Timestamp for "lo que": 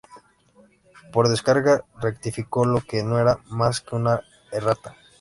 2.65-3.03